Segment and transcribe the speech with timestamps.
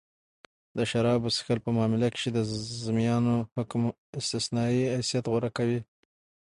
[0.77, 2.39] د شرابو څښل په معامله کښي د
[2.85, 3.81] ذمیانو حکم
[4.19, 5.79] استثنايي حیثت غوره کوي.